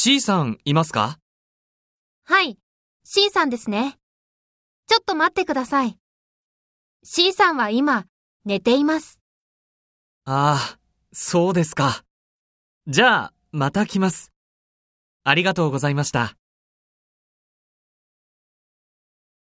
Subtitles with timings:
[0.00, 1.18] C さんいますか？
[2.22, 2.56] はい、
[3.02, 3.98] C さんですね。
[4.86, 5.98] ちょっと待ってください。
[7.02, 8.06] C さんは今、
[8.44, 9.18] 寝ています。
[10.24, 10.78] ああ、
[11.12, 12.04] そうですか。
[12.86, 14.30] じゃあ、また来ます。
[15.24, 16.36] ありがとうございました。